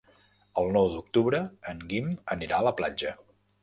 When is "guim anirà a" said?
1.93-2.71